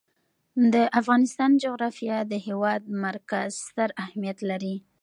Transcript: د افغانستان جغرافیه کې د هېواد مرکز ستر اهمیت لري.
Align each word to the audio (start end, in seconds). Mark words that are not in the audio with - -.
د 0.73 0.75
افغانستان 0.99 1.49
جغرافیه 1.63 2.17
کې 2.23 2.29
د 2.31 2.33
هېواد 2.47 2.81
مرکز 3.05 3.51
ستر 3.67 3.89
اهمیت 4.03 4.39
لري. 4.49 4.75